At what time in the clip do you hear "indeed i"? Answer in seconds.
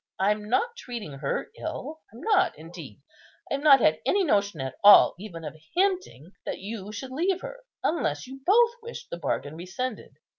2.57-3.53